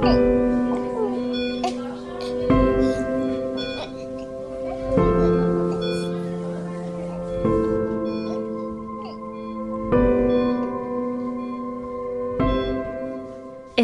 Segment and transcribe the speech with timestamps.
[0.00, 0.47] 네.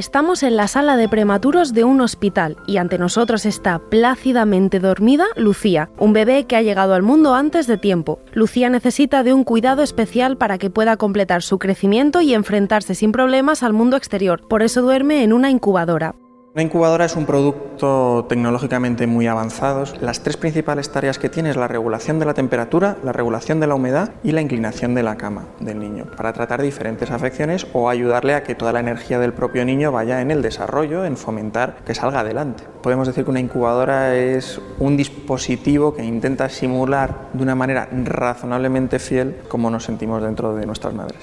[0.05, 5.25] Estamos en la sala de prematuros de un hospital y ante nosotros está plácidamente dormida
[5.35, 8.21] Lucía, un bebé que ha llegado al mundo antes de tiempo.
[8.35, 13.13] Lucía necesita de un cuidado especial para que pueda completar su crecimiento y enfrentarse sin
[13.13, 14.47] problemas al mundo exterior.
[14.47, 16.15] Por eso duerme en una incubadora.
[16.55, 19.87] Una incubadora es un producto tecnológicamente muy avanzado.
[20.01, 23.67] Las tres principales tareas que tiene es la regulación de la temperatura, la regulación de
[23.67, 27.91] la humedad y la inclinación de la cama del niño para tratar diferentes afecciones o
[27.91, 31.79] ayudarle a que toda la energía del propio niño vaya en el desarrollo, en fomentar
[31.85, 32.63] que salga adelante.
[32.85, 39.01] Podemos decir que una incubadora es un dispositivo que intenta simular de una manera razonablemente
[39.01, 41.19] fiel cómo nos sentimos dentro de nuestras madres.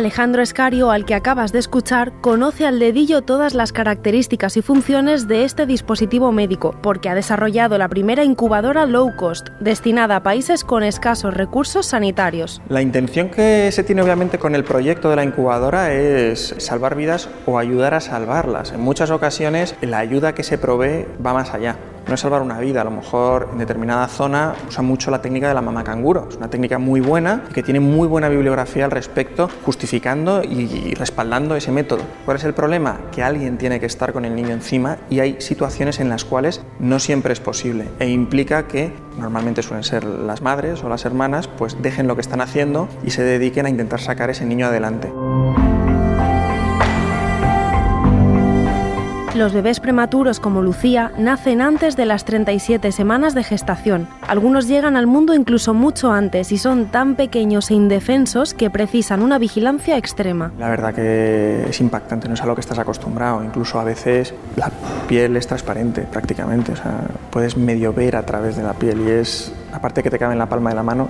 [0.00, 5.28] Alejandro Escario, al que acabas de escuchar, conoce al dedillo todas las características y funciones
[5.28, 10.64] de este dispositivo médico, porque ha desarrollado la primera incubadora low cost, destinada a países
[10.64, 12.62] con escasos recursos sanitarios.
[12.70, 17.28] La intención que se tiene obviamente con el proyecto de la incubadora es salvar vidas
[17.44, 18.72] o ayudar a salvarlas.
[18.72, 22.58] En muchas ocasiones la ayuda que se provee va más allá no es salvar una
[22.58, 26.26] vida, a lo mejor en determinada zona usa mucho la técnica de la mamá canguro,
[26.28, 30.94] es una técnica muy buena y que tiene muy buena bibliografía al respecto, justificando y
[30.94, 32.02] respaldando ese método.
[32.24, 32.98] ¿Cuál es el problema?
[33.12, 36.62] Que alguien tiene que estar con el niño encima y hay situaciones en las cuales
[36.78, 41.48] no siempre es posible e implica que normalmente suelen ser las madres o las hermanas,
[41.48, 45.12] pues dejen lo que están haciendo y se dediquen a intentar sacar ese niño adelante.
[49.40, 54.06] Los bebés prematuros como Lucía nacen antes de las 37 semanas de gestación.
[54.28, 59.22] Algunos llegan al mundo incluso mucho antes y son tan pequeños e indefensos que precisan
[59.22, 60.52] una vigilancia extrema.
[60.58, 63.42] La verdad que es impactante, no es a lo que estás acostumbrado.
[63.42, 64.70] Incluso a veces la
[65.08, 67.00] piel es transparente prácticamente, o sea,
[67.30, 70.38] puedes medio ver a través de la piel y es, aparte que te cabe en
[70.38, 71.08] la palma de la mano,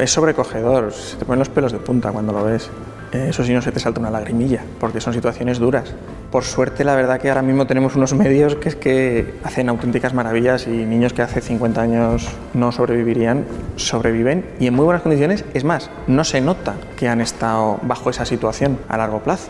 [0.00, 2.70] es sobrecogedor, se te ponen los pelos de punta cuando lo ves.
[3.12, 5.94] Eso sí no se te salta una lagrimilla, porque son situaciones duras
[6.30, 10.70] por suerte, la verdad que ahora mismo tenemos unos medios que hacen auténticas maravillas y
[10.70, 13.46] niños que hace 50 años no sobrevivirían,
[13.76, 15.44] sobreviven y en muy buenas condiciones.
[15.54, 19.48] Es más, no se nota que han estado bajo esa situación a largo plazo.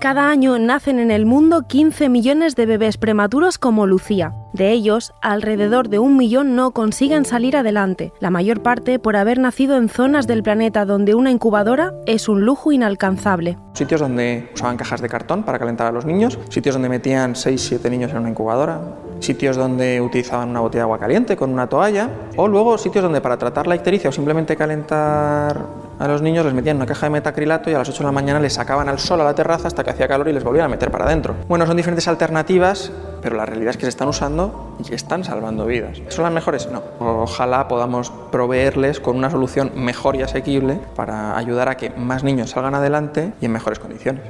[0.00, 4.32] Cada año nacen en el mundo 15 millones de bebés prematuros como Lucía.
[4.52, 9.40] De ellos, alrededor de un millón no consiguen salir adelante, la mayor parte por haber
[9.40, 13.58] nacido en zonas del planeta donde una incubadora es un lujo inalcanzable.
[13.72, 17.90] Sitios donde usaban cajas de cartón para calentar a los niños, sitios donde metían 6-7
[17.90, 18.80] niños en una incubadora,
[19.18, 23.20] sitios donde utilizaban una botella de agua caliente con una toalla, o luego sitios donde
[23.20, 27.10] para tratar la ictericia o simplemente calentar a los niños les metían una caja de
[27.10, 29.68] metacrilato y a las 8 de la mañana les sacaban al sol a la terraza
[29.68, 31.34] hasta que hacía calor y les volvían a meter para adentro.
[31.48, 35.66] Bueno, son diferentes alternativas, pero la realidad es que se están usando y están salvando
[35.66, 36.00] vidas.
[36.08, 36.68] ¿Son las mejores?
[36.70, 36.82] No.
[37.00, 42.50] Ojalá podamos proveerles con una solución mejor y asequible para ayudar a que más niños
[42.50, 44.22] salgan adelante y en mejores condiciones.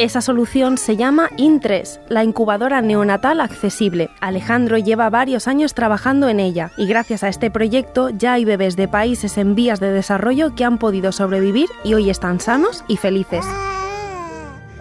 [0.00, 4.08] Esa solución se llama Intres, la incubadora neonatal accesible.
[4.22, 8.76] Alejandro lleva varios años trabajando en ella y gracias a este proyecto ya hay bebés
[8.76, 12.96] de países en vías de desarrollo que han podido sobrevivir y hoy están sanos y
[12.96, 13.44] felices.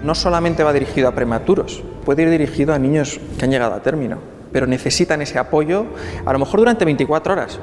[0.01, 3.81] No solamente va dirigido a prematuros, puede ir dirigido a niños que han llegado a
[3.81, 4.19] término,
[4.53, 5.85] pero necesitan ese apoyo
[6.25, 7.59] a lo mejor durante 24 horas,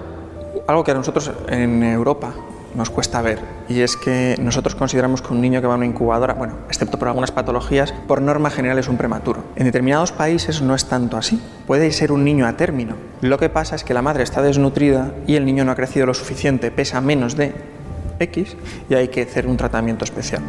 [0.67, 2.35] algo que a nosotros en Europa
[2.77, 5.87] nos cuesta ver y es que nosotros consideramos que un niño que va a una
[5.87, 9.43] incubadora, bueno, excepto por algunas patologías, por norma general es un prematuro.
[9.57, 11.41] En determinados países no es tanto así.
[11.67, 12.95] Puede ser un niño a término.
[13.23, 16.07] Lo que pasa es que la madre está desnutrida y el niño no ha crecido
[16.07, 17.55] lo suficiente, pesa menos de
[18.21, 18.57] X
[18.89, 20.43] y hay que hacer un tratamiento especial.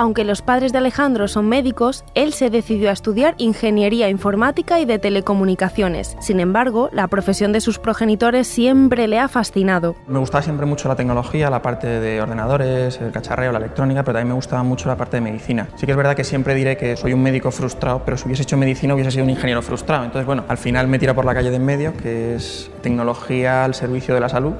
[0.00, 4.84] Aunque los padres de Alejandro son médicos, él se decidió a estudiar ingeniería informática y
[4.84, 6.16] de telecomunicaciones.
[6.20, 9.96] Sin embargo, la profesión de sus progenitores siempre le ha fascinado.
[10.06, 14.18] Me gustaba siempre mucho la tecnología, la parte de ordenadores, el cacharreo, la electrónica, pero
[14.18, 15.66] también me gustaba mucho la parte de medicina.
[15.74, 18.44] Sí que es verdad que siempre diré que soy un médico frustrado, pero si hubiese
[18.44, 20.04] hecho medicina hubiese sido un ingeniero frustrado.
[20.04, 23.64] Entonces, bueno, al final me tira por la calle de en medio, que es tecnología
[23.64, 24.52] al servicio de la salud.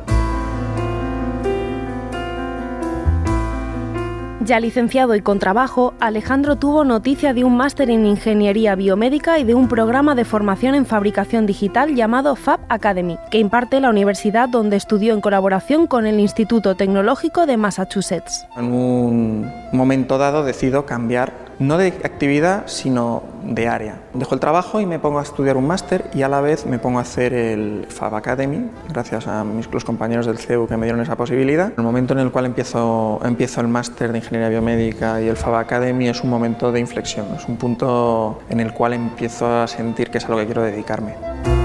[4.48, 9.44] Ya licenciado y con trabajo, Alejandro tuvo noticia de un máster en Ingeniería Biomédica y
[9.44, 14.48] de un programa de formación en fabricación digital llamado Fab Academy, que imparte la universidad
[14.48, 18.46] donde estudió en colaboración con el Instituto Tecnológico de Massachusetts.
[18.56, 24.00] En un momento dado decido cambiar no de actividad, sino de área.
[24.14, 26.78] Dejo el trabajo y me pongo a estudiar un máster y a la vez me
[26.78, 30.87] pongo a hacer el Fab Academy, gracias a mis, los compañeros del CEU que me
[30.87, 31.72] dieron esa posibilidad.
[31.76, 35.55] El momento en el cual empiezo, empiezo el máster de Ingeniería Biomédica y el Fab
[35.56, 40.11] Academy es un momento de inflexión, es un punto en el cual empiezo a sentir
[40.11, 41.57] que es a lo que quiero dedicarme.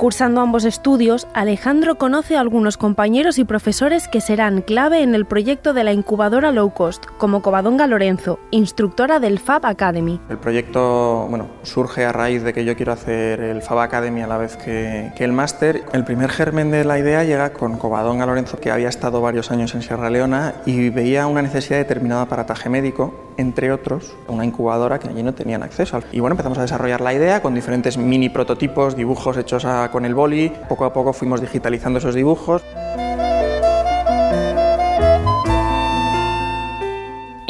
[0.00, 5.26] Cursando ambos estudios, Alejandro conoce a algunos compañeros y profesores que serán clave en el
[5.26, 10.18] proyecto de la incubadora low cost, como Covadonga Lorenzo, instructora del Fab Academy.
[10.30, 14.26] El proyecto bueno, surge a raíz de que yo quiero hacer el Fab Academy a
[14.26, 15.84] la vez que, que el máster.
[15.92, 19.74] El primer germen de la idea llega con Covadonga Lorenzo, que había estado varios años
[19.74, 24.98] en Sierra Leona y veía una necesidad de determinado aparataje médico entre otros, una incubadora
[24.98, 26.00] que allí no tenían acceso.
[26.12, 30.14] Y bueno, empezamos a desarrollar la idea con diferentes mini prototipos, dibujos hechos con el
[30.14, 30.52] boli.
[30.68, 32.62] Poco a poco fuimos digitalizando esos dibujos.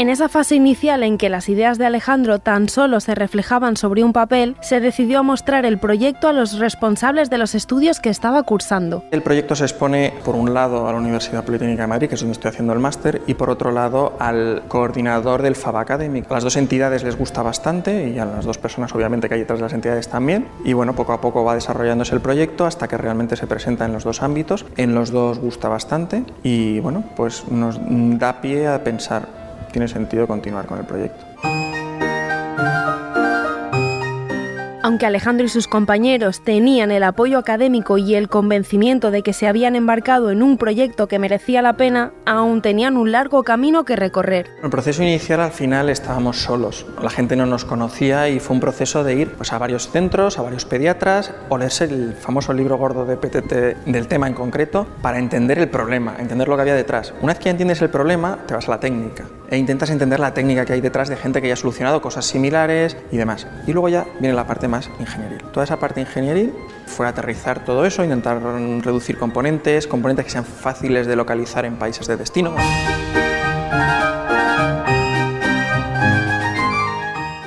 [0.01, 4.03] En esa fase inicial en que las ideas de Alejandro tan solo se reflejaban sobre
[4.03, 8.43] un papel, se decidió mostrar el proyecto a los responsables de los estudios que estaba
[8.45, 9.05] cursando.
[9.11, 12.23] El proyecto se expone por un lado a la Universidad Politécnica de Madrid, que es
[12.23, 16.23] donde estoy haciendo el máster, y por otro lado al coordinador del FAB Academy.
[16.27, 19.41] A las dos entidades les gusta bastante y a las dos personas obviamente que hay
[19.41, 20.49] detrás de las entidades también.
[20.65, 23.93] Y bueno, poco a poco va desarrollándose el proyecto hasta que realmente se presenta en
[23.93, 24.65] los dos ámbitos.
[24.79, 27.79] En los dos gusta bastante y bueno, pues nos
[28.19, 29.40] da pie a pensar
[29.71, 31.25] tiene sentido continuar con el proyecto.
[34.83, 39.47] Aunque Alejandro y sus compañeros tenían el apoyo académico y el convencimiento de que se
[39.47, 43.95] habían embarcado en un proyecto que merecía la pena, aún tenían un largo camino que
[43.95, 44.49] recorrer.
[44.59, 48.55] En el proceso inicial al final estábamos solos, la gente no nos conocía y fue
[48.55, 52.53] un proceso de ir pues, a varios centros, a varios pediatras, o leerse el famoso
[52.53, 56.63] libro gordo de PTT del tema en concreto para entender el problema, entender lo que
[56.63, 57.13] había detrás.
[57.21, 60.33] Una vez que entiendes el problema, te vas a la técnica e intentas entender la
[60.33, 63.47] técnica que hay detrás de gente que ya ha solucionado cosas similares y demás.
[63.67, 65.43] Y luego ya viene la parte más ingenieril.
[65.53, 66.55] Toda esa parte ingenieril
[66.87, 72.07] fue aterrizar todo eso, intentar reducir componentes, componentes que sean fáciles de localizar en países
[72.07, 72.55] de destino.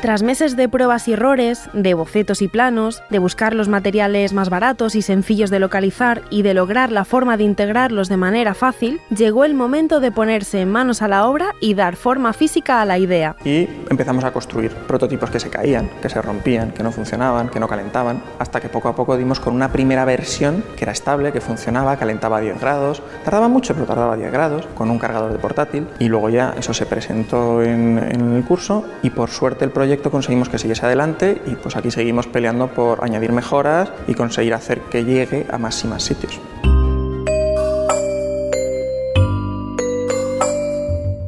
[0.03, 4.49] Tras meses de pruebas y errores, de bocetos y planos, de buscar los materiales más
[4.49, 8.99] baratos y sencillos de localizar y de lograr la forma de integrarlos de manera fácil,
[9.15, 12.99] llegó el momento de ponerse manos a la obra y dar forma física a la
[12.99, 13.37] idea.
[13.45, 17.61] Y empezamos a construir prototipos que se caían, que se rompían, que no funcionaban, que
[17.61, 21.31] no calentaban, hasta que poco a poco dimos con una primera versión que era estable,
[21.31, 24.99] que funcionaba, calentaba a 10 grados, tardaba mucho, pero tardaba a 10 grados, con un
[24.99, 29.29] cargador de portátil, y luego ya eso se presentó en, en el curso y por
[29.29, 33.91] suerte el proyecto conseguimos que siguiese adelante y pues aquí seguimos peleando por añadir mejoras
[34.07, 36.39] y conseguir hacer que llegue a más y más sitios.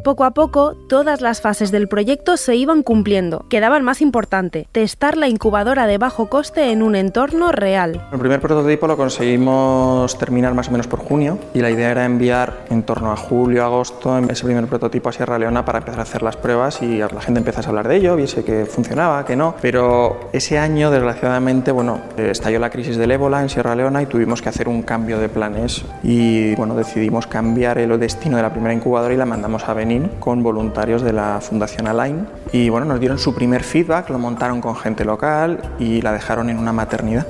[0.06, 3.48] Poco a poco, todas las fases del proyecto se iban cumpliendo.
[3.50, 8.08] Quedaba el más importante, testar la incubadora de bajo coste en un entorno real.
[8.12, 12.06] El primer prototipo lo conseguimos terminar más o menos por junio y la idea era
[12.06, 16.04] enviar en torno a julio, agosto ese primer prototipo a Sierra Leona para empezar a
[16.04, 19.36] hacer las pruebas y la gente empezase a hablar de ello, viese que funcionaba, que
[19.36, 19.56] no.
[19.60, 24.44] Pero ese año, desgraciadamente, bueno, estalló la crisis del ébola en Sierra Leona y tuvimos
[24.44, 28.76] que hacer un cambio de planes y bueno, decidimos cambiar el destino de la primera
[28.76, 33.00] incubadora y la mandamos a venir con voluntarios de la Fundación Align y bueno, nos
[33.00, 37.26] dieron su primer feedback, lo montaron con gente local y la dejaron en una maternidad.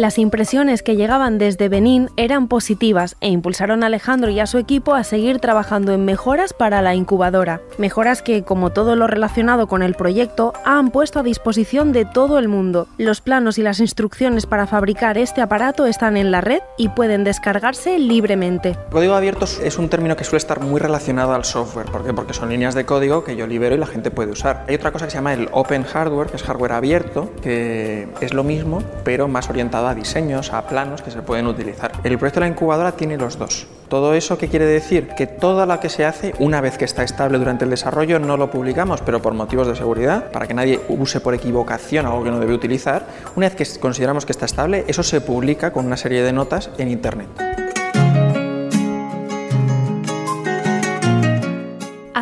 [0.00, 4.56] Las impresiones que llegaban desde Benín eran positivas e impulsaron a Alejandro y a su
[4.56, 7.60] equipo a seguir trabajando en mejoras para la incubadora.
[7.76, 12.38] Mejoras que, como todo lo relacionado con el proyecto, han puesto a disposición de todo
[12.38, 12.88] el mundo.
[12.96, 17.22] Los planos y las instrucciones para fabricar este aparato están en la red y pueden
[17.22, 18.78] descargarse libremente.
[18.90, 21.90] Código abierto es un término que suele estar muy relacionado al software.
[21.90, 22.14] ¿Por qué?
[22.14, 24.64] Porque son líneas de código que yo libero y la gente puede usar.
[24.66, 28.32] Hay otra cosa que se llama el Open Hardware, que es hardware abierto, que es
[28.32, 31.92] lo mismo, pero más orientado a diseños, a planos que se pueden utilizar.
[32.04, 33.66] El proyecto de la incubadora tiene los dos.
[33.88, 37.02] Todo eso qué quiere decir que toda la que se hace, una vez que está
[37.02, 40.80] estable durante el desarrollo, no lo publicamos, pero por motivos de seguridad, para que nadie
[40.88, 43.04] use por equivocación algo que no debe utilizar,
[43.34, 46.70] una vez que consideramos que está estable, eso se publica con una serie de notas
[46.78, 47.59] en Internet.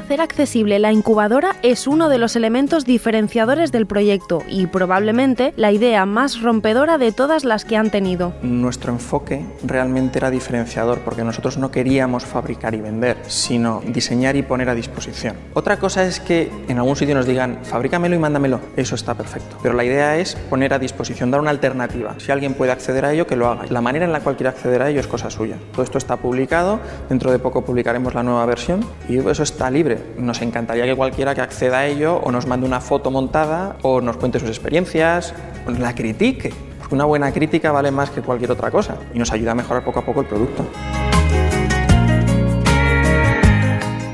[0.08, 5.70] Hacer accesible la incubadora es uno de los elementos diferenciadores del proyecto y probablemente la
[5.70, 8.32] idea más rompedora de todas las que han tenido.
[8.40, 14.42] Nuestro enfoque realmente era diferenciador porque nosotros no queríamos fabricar y vender, sino diseñar y
[14.42, 15.36] poner a disposición.
[15.52, 18.60] Otra cosa es que en algún sitio nos digan, fabrícamelo y mándamelo.
[18.78, 19.58] Eso está perfecto.
[19.62, 22.14] Pero la idea es poner a disposición, dar una alternativa.
[22.16, 23.66] Si alguien puede acceder a ello, que lo haga.
[23.68, 25.58] La manera en la cual quiera acceder a ello es cosa suya.
[25.72, 29.97] Todo esto está publicado, dentro de poco publicaremos la nueva versión y eso está libre
[30.16, 34.00] nos encantaría que cualquiera que acceda a ello o nos mande una foto montada o
[34.00, 35.34] nos cuente sus experiencias,
[35.66, 39.52] la critique, porque una buena crítica vale más que cualquier otra cosa y nos ayuda
[39.52, 40.64] a mejorar poco a poco el producto.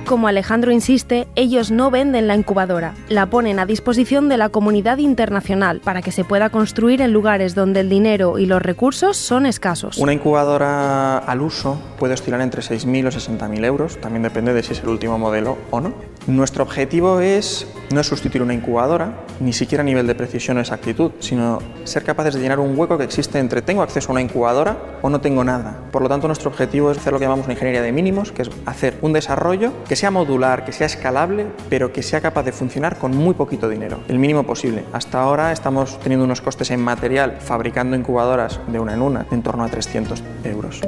[0.06, 4.98] Como Alejandro insiste, ellos no venden la incubadora, la ponen a disposición de la comunidad
[4.98, 9.46] internacional para que se pueda construir en lugares donde el dinero y los recursos son
[9.46, 9.96] escasos.
[9.96, 14.72] Una incubadora al uso puede oscilar entre 6.000 o 60.000 euros, también depende de si
[14.72, 15.94] es el último modelo o no.
[16.26, 20.60] Nuestro objetivo es no es sustituir una incubadora, ni siquiera a nivel de precisión o
[20.60, 24.20] exactitud, sino ser capaces de llenar un hueco que existe entre tengo acceso a una
[24.20, 25.78] incubadora o no tengo nada.
[25.92, 28.42] Por lo tanto, nuestro objetivo es hacer lo que llamamos una ingeniería de mínimos, que
[28.42, 32.52] es hacer un desarrollo que sea modular, que sea escalable, pero que sea capaz de
[32.52, 34.84] funcionar con muy poquito dinero, el mínimo posible.
[34.92, 39.42] Hasta ahora estamos teniendo unos costes en material fabricando incubadoras de una en una en
[39.42, 40.80] torno a 300 euros.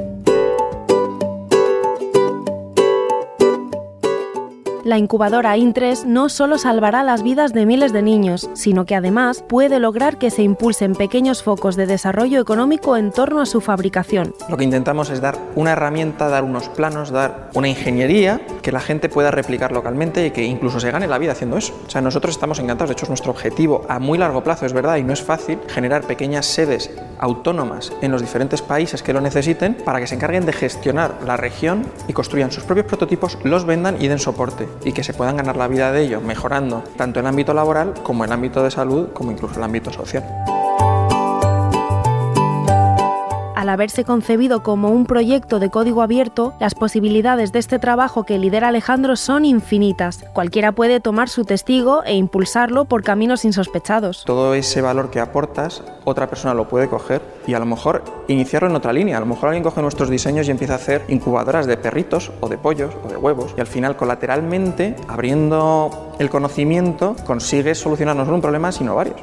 [4.87, 9.43] la incubadora IN3 no solo salvará las vidas de miles de niños, sino que además
[9.45, 14.33] puede lograr que se impulsen pequeños focos de desarrollo económico en torno a su fabricación.
[14.47, 18.81] Lo que intentamos es dar una herramienta, dar unos planos, dar una ingeniería que la
[18.81, 21.73] gente pueda replicar localmente y que incluso se gane la vida haciendo eso.
[21.87, 24.73] O sea, nosotros estamos encantados, de hecho es nuestro objetivo a muy largo plazo, es
[24.73, 29.21] verdad, y no es fácil generar pequeñas sedes autónomas en los diferentes países que lo
[29.21, 33.63] necesiten para que se encarguen de gestionar la región y construyan sus propios prototipos, los
[33.63, 37.21] vendan y den soporte y que se puedan ganar la vida de ello, mejorando tanto
[37.21, 40.25] el ámbito laboral como el ámbito de salud, como incluso el ámbito social.
[43.67, 48.39] Al haberse concebido como un proyecto de código abierto, las posibilidades de este trabajo que
[48.39, 50.23] lidera Alejandro son infinitas.
[50.33, 54.23] Cualquiera puede tomar su testigo e impulsarlo por caminos insospechados.
[54.23, 58.69] Todo ese valor que aportas, otra persona lo puede coger y a lo mejor iniciarlo
[58.69, 59.17] en otra línea.
[59.17, 62.47] A lo mejor alguien coge nuestros diseños y empieza a hacer incubadoras de perritos o
[62.47, 68.41] de pollos o de huevos y al final colateralmente, abriendo el conocimiento, consigues solucionarnos un
[68.41, 69.19] problema, sino varios.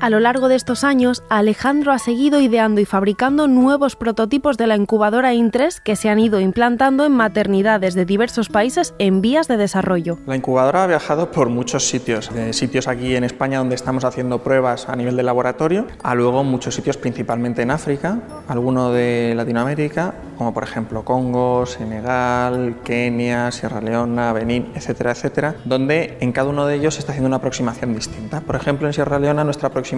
[0.00, 4.68] A lo largo de estos años, Alejandro ha seguido ideando y fabricando nuevos prototipos de
[4.68, 9.48] la incubadora IN3 que se han ido implantando en maternidades de diversos países en vías
[9.48, 10.20] de desarrollo.
[10.24, 14.38] La incubadora ha viajado por muchos sitios, de sitios aquí en España donde estamos haciendo
[14.38, 20.14] pruebas a nivel de laboratorio, a luego muchos sitios principalmente en África, alguno de Latinoamérica,
[20.38, 26.66] como por ejemplo Congo, Senegal, Kenia, Sierra Leona, Benín, etcétera, etcétera, donde en cada uno
[26.66, 28.40] de ellos se está haciendo una aproximación distinta.
[28.42, 29.88] Por ejemplo, en Sierra Leona nuestra aproximación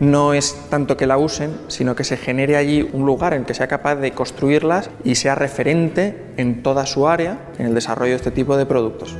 [0.00, 3.54] no es tanto que la usen, sino que se genere allí un lugar en que
[3.54, 8.16] sea capaz de construirlas y sea referente en toda su área en el desarrollo de
[8.16, 9.16] este tipo de productos.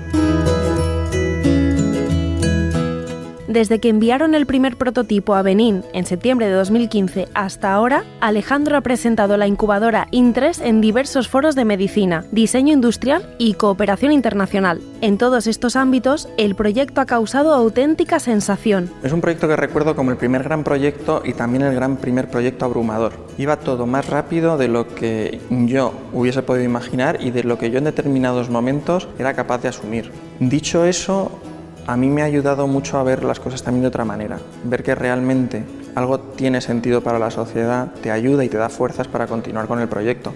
[3.52, 8.78] Desde que enviaron el primer prototipo a Benín en septiembre de 2015 hasta ahora, Alejandro
[8.78, 14.80] ha presentado la incubadora IN3 en diversos foros de medicina, diseño industrial y cooperación internacional.
[15.02, 18.88] En todos estos ámbitos, el proyecto ha causado auténtica sensación.
[19.02, 22.30] Es un proyecto que recuerdo como el primer gran proyecto y también el gran primer
[22.30, 23.12] proyecto abrumador.
[23.36, 27.70] Iba todo más rápido de lo que yo hubiese podido imaginar y de lo que
[27.70, 30.10] yo en determinados momentos era capaz de asumir.
[30.40, 31.38] Dicho eso,
[31.86, 34.82] a mí me ha ayudado mucho a ver las cosas también de otra manera, ver
[34.82, 39.26] que realmente algo tiene sentido para la sociedad, te ayuda y te da fuerzas para
[39.26, 40.34] continuar con el proyecto.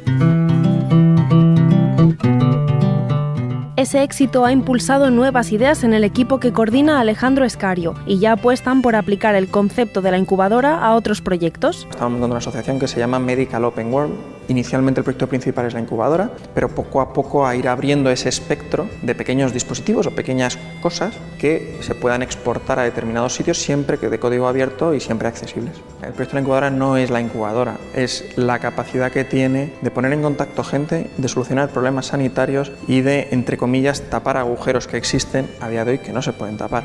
[3.76, 8.33] Ese éxito ha impulsado nuevas ideas en el equipo que coordina Alejandro Escario y ya
[8.33, 11.87] apuestan por aplicar el concepto de la incubadora a otros proyectos.
[11.88, 14.15] Estamos montando una asociación que se llama Medical Open World,
[14.49, 18.29] Inicialmente el proyecto principal es la incubadora, pero poco a poco a ir abriendo ese
[18.29, 23.99] espectro de pequeños dispositivos o pequeñas cosas que se puedan exportar a determinados sitios siempre
[23.99, 25.75] que de código abierto y siempre accesibles.
[26.03, 29.91] El proyecto de la incubadora no es la incubadora, es la capacidad que tiene de
[29.91, 34.97] poner en contacto gente, de solucionar problemas sanitarios y de, entre comillas, tapar agujeros que
[34.97, 36.85] existen a día de hoy que no se pueden tapar.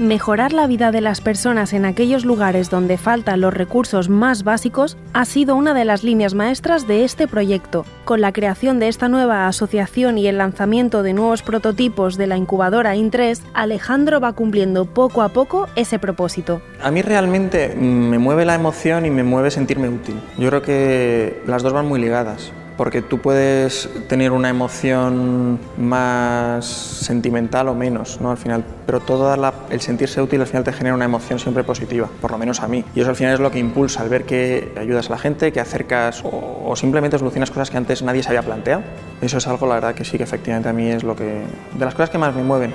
[0.00, 4.96] Mejorar la vida de las personas en aquellos lugares donde faltan los recursos más básicos
[5.12, 7.86] ha sido una de las líneas maestras de este proyecto.
[8.04, 12.36] Con la creación de esta nueva asociación y el lanzamiento de nuevos prototipos de la
[12.36, 16.60] incubadora IN3, Alejandro va cumpliendo poco a poco ese propósito.
[16.82, 20.20] A mí realmente me mueve la emoción y me mueve sentirme útil.
[20.38, 26.64] Yo creo que las dos van muy ligadas porque tú puedes tener una emoción más
[26.64, 28.30] sentimental o menos, ¿no?
[28.30, 29.34] Al final, pero todo
[29.70, 32.68] el sentirse útil al final te genera una emoción siempre positiva, por lo menos a
[32.68, 32.84] mí.
[32.94, 35.52] Y eso al final es lo que impulsa, al ver que ayudas a la gente,
[35.52, 38.82] que acercas o, o simplemente solucionas cosas que antes nadie se había planteado.
[39.20, 41.84] Eso es algo, la verdad, que sí que efectivamente a mí es lo que de
[41.84, 42.74] las cosas que más me mueven.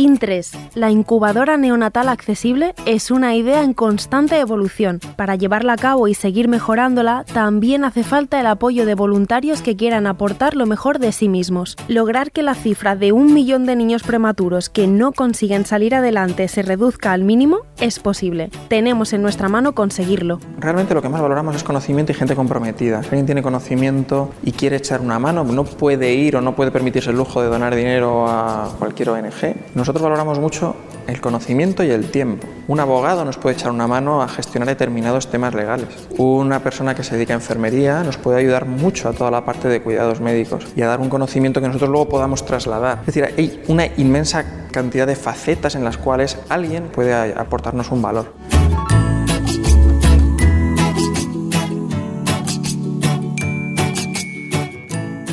[0.00, 4.98] IN3, la incubadora neonatal accesible, es una idea en constante evolución.
[5.16, 9.76] Para llevarla a cabo y seguir mejorándola, también hace falta el apoyo de voluntarios que
[9.76, 11.76] quieran aportar lo mejor de sí mismos.
[11.86, 16.48] Lograr que la cifra de un millón de niños prematuros que no consiguen salir adelante
[16.48, 18.50] se reduzca al mínimo es posible.
[18.68, 20.40] Tenemos en nuestra mano conseguirlo.
[20.58, 23.02] Realmente lo que más valoramos es conocimiento y gente comprometida.
[23.02, 26.70] Si alguien tiene conocimiento y quiere echar una mano, no puede ir o no puede
[26.70, 29.56] permitirse el lujo de donar dinero a cualquier ONG.
[29.90, 30.76] Nosotros valoramos mucho
[31.08, 32.46] el conocimiento y el tiempo.
[32.68, 35.88] Un abogado nos puede echar una mano a gestionar determinados temas legales.
[36.16, 39.66] Una persona que se dedica a enfermería nos puede ayudar mucho a toda la parte
[39.66, 43.00] de cuidados médicos y a dar un conocimiento que nosotros luego podamos trasladar.
[43.00, 48.00] Es decir, hay una inmensa cantidad de facetas en las cuales alguien puede aportarnos un
[48.00, 48.32] valor.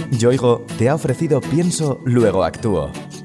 [0.10, 2.90] Yoigo te ha ofrecido Pienso, luego actúo